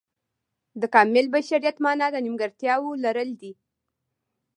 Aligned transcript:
د 0.81 0.83
کامل 0.93 1.25
بشریت 1.35 1.77
معنا 1.85 2.07
د 2.11 2.15
نیمګړتیاو 2.25 2.89
لرل 3.03 3.29
دي. 3.41 3.51